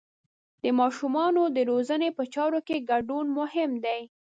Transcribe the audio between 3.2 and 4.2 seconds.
مهم دی.